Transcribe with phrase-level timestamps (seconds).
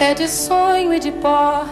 [0.00, 1.66] é de sonho e de pó,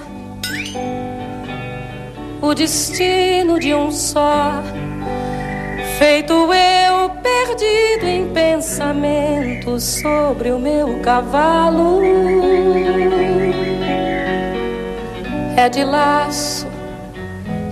[2.43, 4.63] o destino de um só,
[5.99, 12.03] feito eu perdido em pensamento sobre o meu cavalo.
[15.57, 16.67] É de laço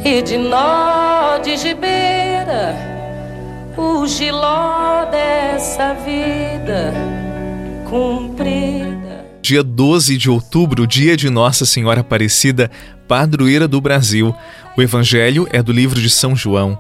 [0.02, 2.74] e de nó de gibeira,
[3.76, 6.94] o giló dessa vida
[7.88, 8.95] cumprida.
[9.46, 12.68] Dia 12 de outubro, dia de Nossa Senhora Aparecida,
[13.06, 14.34] padroeira do Brasil.
[14.76, 16.76] O evangelho é do livro de São João.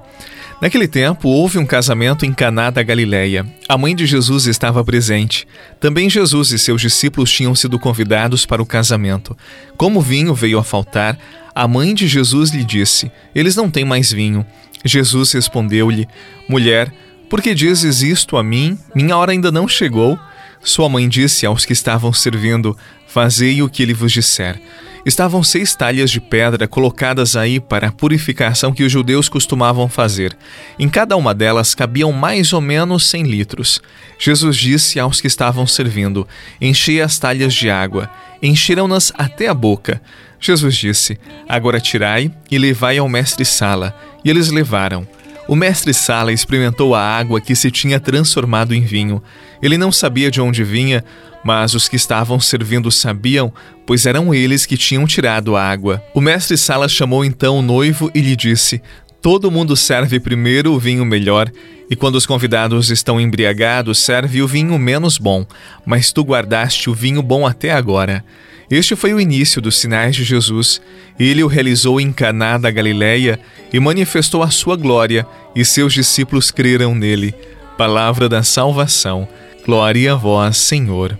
[0.60, 3.46] Naquele tempo, houve um casamento em Caná da Galileia.
[3.68, 5.46] A mãe de Jesus estava presente.
[5.78, 9.36] Também Jesus e seus discípulos tinham sido convidados para o casamento.
[9.76, 11.16] Como o vinho veio a faltar,
[11.54, 14.44] a mãe de Jesus lhe disse: Eles não têm mais vinho.
[14.84, 16.08] Jesus respondeu-lhe:
[16.48, 16.92] Mulher,
[17.30, 18.76] por que dizes isto a mim?
[18.92, 20.18] Minha hora ainda não chegou.
[20.66, 24.60] Sua mãe disse aos que estavam servindo: Fazei o que ele vos disser.
[25.06, 30.36] Estavam seis talhas de pedra colocadas aí para a purificação que os judeus costumavam fazer.
[30.76, 33.80] Em cada uma delas cabiam mais ou menos cem litros.
[34.18, 36.26] Jesus disse aos que estavam servindo:
[36.60, 38.10] Enchei as talhas de água.
[38.42, 40.02] Encheram-nas até a boca.
[40.40, 41.16] Jesus disse:
[41.48, 43.96] Agora tirai e levai ao mestre Sala.
[44.24, 45.06] E eles levaram.
[45.48, 49.22] O mestre Sala experimentou a água que se tinha transformado em vinho.
[49.62, 51.04] Ele não sabia de onde vinha,
[51.44, 53.52] mas os que estavam servindo sabiam,
[53.86, 56.02] pois eram eles que tinham tirado a água.
[56.12, 58.82] O mestre Sala chamou então o noivo e lhe disse:
[59.22, 61.48] Todo mundo serve primeiro o vinho melhor,
[61.88, 65.46] e quando os convidados estão embriagados, serve o vinho menos bom,
[65.84, 68.24] mas tu guardaste o vinho bom até agora.
[68.70, 70.80] Este foi o início dos sinais de Jesus.
[71.18, 73.38] Ele o realizou em Caná da Galileia
[73.72, 77.34] e manifestou a sua glória, e seus discípulos creram nele.
[77.78, 79.28] Palavra da salvação.
[79.64, 81.16] Glória a vós, Senhor.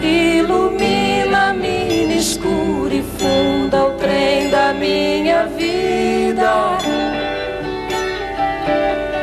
[0.00, 6.78] Ilumina-me escuro e funda o trem da minha vida.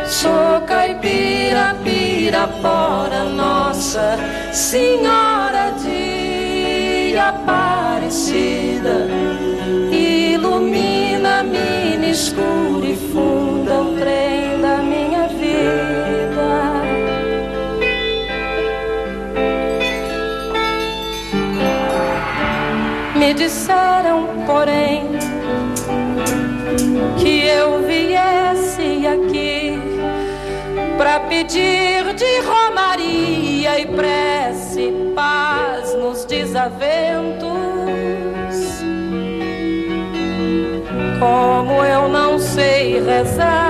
[0.06, 4.18] Sou caipira, pirapora, Nossa
[4.52, 6.09] Senhora de
[7.29, 9.07] Aparecida.
[9.91, 11.59] Ilumina-me
[12.09, 16.50] escuro e funda o trem da minha vida.
[23.16, 25.03] Me disseram, porém,
[27.19, 29.79] que eu viesse aqui
[30.97, 32.09] para pedir
[36.59, 37.50] nos desaventos.
[41.20, 43.69] Como eu não sei rezar,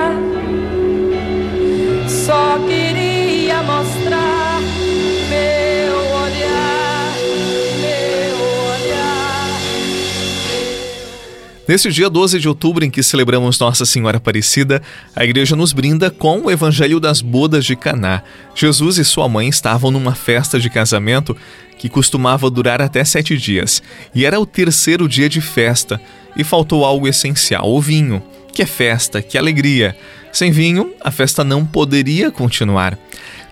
[11.70, 14.82] Neste dia 12 de outubro, em que celebramos Nossa Senhora Aparecida,
[15.14, 18.24] a igreja nos brinda com o Evangelho das Bodas de Caná.
[18.56, 21.36] Jesus e sua mãe estavam numa festa de casamento
[21.78, 23.80] que costumava durar até sete dias,
[24.12, 26.00] e era o terceiro dia de festa,
[26.36, 28.20] e faltou algo essencial: o vinho.
[28.52, 29.96] Que é festa, que alegria.
[30.32, 32.98] Sem vinho, a festa não poderia continuar.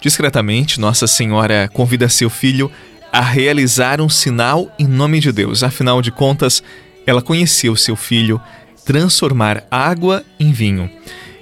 [0.01, 2.69] Discretamente, Nossa Senhora convida seu filho
[3.13, 5.63] a realizar um sinal em nome de Deus.
[5.63, 6.65] Afinal de contas,
[7.09, 8.39] ela conhecia o seu filho
[8.85, 10.91] transformar água em vinho.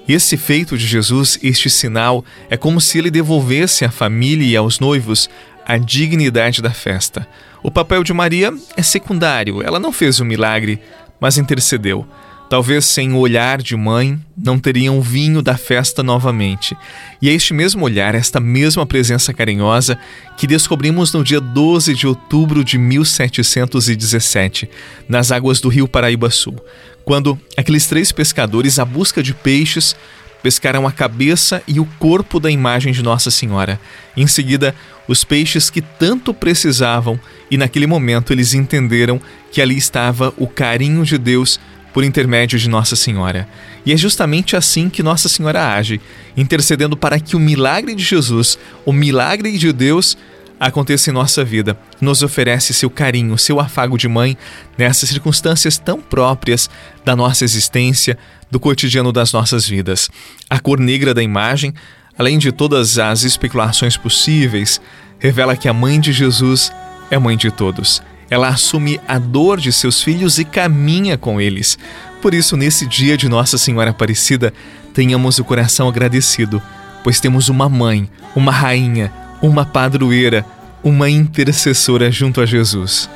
[0.08, 4.78] Esse feito de Jesus, este sinal, é como se ele devolvesse à família e aos
[4.78, 5.28] noivos
[5.66, 7.26] a dignidade da festa.
[7.64, 10.80] O papel de Maria é secundário, ela não fez o milagre,
[11.18, 12.06] mas intercedeu.
[12.48, 16.76] Talvez sem o olhar de mãe, não teriam vinho da festa novamente.
[17.20, 19.98] E é este mesmo olhar, esta mesma presença carinhosa,
[20.36, 24.70] que descobrimos no dia 12 de outubro de 1717,
[25.08, 26.54] nas águas do rio Paraíba Sul,
[27.04, 29.96] quando aqueles três pescadores, à busca de peixes,
[30.40, 33.80] pescaram a cabeça e o corpo da imagem de Nossa Senhora.
[34.16, 34.72] Em seguida,
[35.08, 37.18] os peixes que tanto precisavam,
[37.50, 39.20] e naquele momento eles entenderam
[39.50, 41.58] que ali estava o carinho de Deus
[41.96, 43.48] por intermédio de Nossa Senhora.
[43.86, 45.98] E é justamente assim que Nossa Senhora age,
[46.36, 50.14] intercedendo para que o milagre de Jesus, o milagre de Deus,
[50.60, 51.74] aconteça em nossa vida.
[51.98, 54.36] Nos oferece seu carinho, seu afago de mãe
[54.76, 56.68] nessas circunstâncias tão próprias
[57.02, 58.18] da nossa existência,
[58.50, 60.10] do cotidiano das nossas vidas.
[60.50, 61.72] A cor negra da imagem,
[62.18, 64.82] além de todas as especulações possíveis,
[65.18, 66.70] revela que a mãe de Jesus
[67.10, 71.78] é mãe de todos ela assume a dor de seus filhos e caminha com eles.
[72.20, 74.52] Por isso, nesse dia de Nossa Senhora Aparecida,
[74.92, 76.60] tenhamos o coração agradecido,
[77.04, 80.44] pois temos uma mãe, uma rainha, uma padroeira,
[80.82, 83.08] uma intercessora junto a Jesus.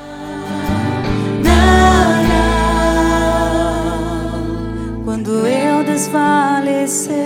[5.05, 7.17] Quando eu desfalecer,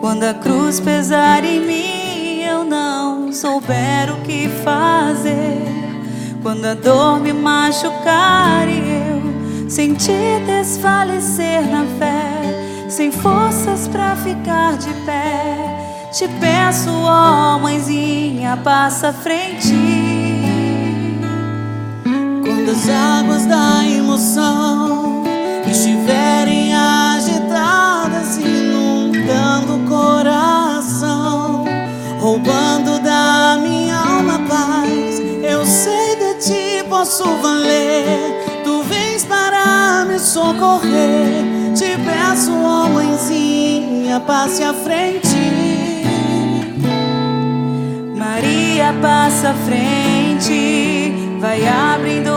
[0.00, 5.77] quando a cruz pesar em mim, eu não souber o que fazer
[6.42, 14.76] quando a dor me machucar e eu sentir desfalecer na fé, sem forças para ficar
[14.78, 19.74] de pé, te peço, ó mãezinha, passa à frente.
[22.78, 25.07] As águas da emoção
[40.48, 41.74] socorrer.
[41.74, 45.36] Te peço, oh mãezinha, passe à frente.
[48.16, 52.32] Maria passa à frente, vai abrindo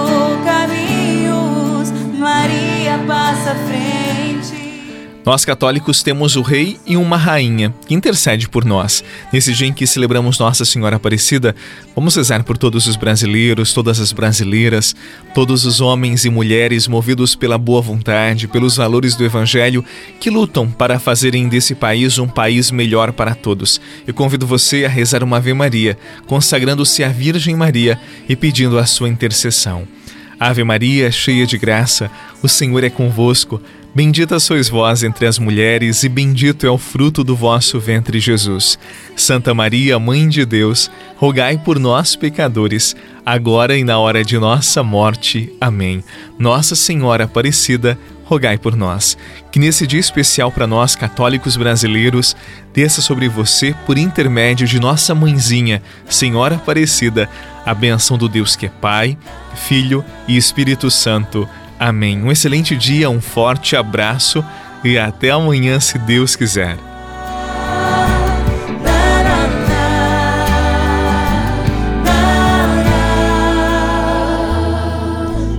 [0.46, 1.92] caminhos.
[2.18, 4.01] Maria passa à frente.
[5.24, 9.04] Nós católicos temos o rei e uma rainha que intercede por nós.
[9.32, 11.56] Nesse dia em que celebramos Nossa Senhora Aparecida,
[11.96, 14.96] vamos rezar por todos os brasileiros, todas as brasileiras,
[15.36, 19.86] todos os homens e mulheres movidos pela boa vontade, pelos valores do Evangelho,
[20.20, 23.80] que lutam para fazerem desse país um país melhor para todos.
[24.08, 28.88] Eu convido você a rezar uma Ave Maria, consagrando-se à Virgem Maria e pedindo a
[28.88, 29.88] sua intercessão.
[30.40, 32.10] Ave Maria, cheia de graça,
[32.42, 33.62] o Senhor é convosco.
[33.94, 38.80] Bendita sois vós entre as mulheres, e bendito é o fruto do vosso ventre, Jesus.
[39.18, 42.96] Santa Maria, Mãe de Deus, rogai por nós, pecadores,
[43.26, 45.52] agora e na hora de nossa morte.
[45.60, 46.02] Amém.
[46.40, 49.18] Nossa Senhora Aparecida, rogai por nós.
[49.52, 52.34] Que nesse dia especial para nós, católicos brasileiros,
[52.74, 57.30] desça sobre você, por intermédio de nossa mãezinha, Senhora Aparecida,
[57.66, 59.18] a benção do Deus que é Pai,
[59.54, 61.46] Filho e Espírito Santo.
[61.82, 62.22] Amém.
[62.22, 64.46] Um excelente dia, um forte abraço
[64.84, 66.78] e até amanhã, se Deus quiser.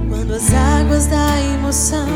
[0.08, 2.06] Quando as águas da emoção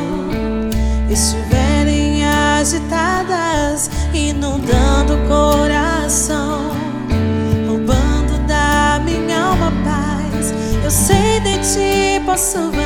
[1.10, 6.70] estiverem agitadas, inundando o coração,
[7.66, 10.54] roubando da minha alma paz,
[10.84, 12.85] eu sei de ti posso valer